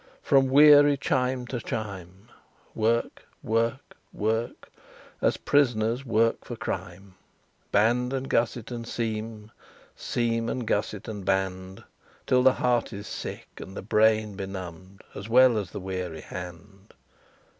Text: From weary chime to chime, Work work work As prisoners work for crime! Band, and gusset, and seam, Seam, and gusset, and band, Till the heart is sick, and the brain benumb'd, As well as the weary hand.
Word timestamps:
From 0.23 0.47
weary 0.49 0.97
chime 0.97 1.45
to 1.45 1.59
chime, 1.59 2.29
Work 2.73 3.27
work 3.43 3.95
work 4.11 4.71
As 5.21 5.37
prisoners 5.37 6.03
work 6.03 6.43
for 6.43 6.55
crime! 6.55 7.13
Band, 7.71 8.11
and 8.11 8.27
gusset, 8.27 8.71
and 8.71 8.87
seam, 8.87 9.51
Seam, 9.95 10.49
and 10.49 10.65
gusset, 10.65 11.07
and 11.07 11.23
band, 11.23 11.83
Till 12.25 12.41
the 12.41 12.53
heart 12.53 12.91
is 12.91 13.05
sick, 13.05 13.47
and 13.57 13.77
the 13.77 13.83
brain 13.83 14.35
benumb'd, 14.35 15.03
As 15.13 15.29
well 15.29 15.55
as 15.55 15.69
the 15.69 15.79
weary 15.79 16.21
hand. 16.21 16.95